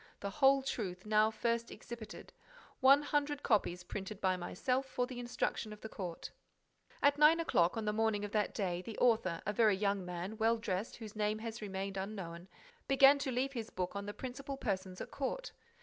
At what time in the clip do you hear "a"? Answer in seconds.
9.45-9.53